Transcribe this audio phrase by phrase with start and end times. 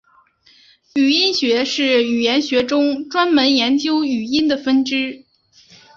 [0.95, 5.25] 语音学是语言学中专门研究语音的分支。